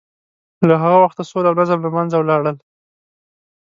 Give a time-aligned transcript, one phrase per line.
[0.67, 2.43] له هغه وخته سوله او نظم له منځه ولاړ.